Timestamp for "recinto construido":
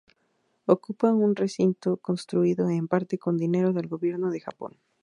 1.35-2.63